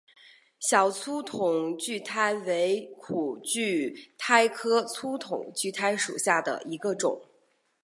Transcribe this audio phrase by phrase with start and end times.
[0.59, 7.21] 小粗筒苣苔为苦苣苔科粗筒苣苔属下的一个种。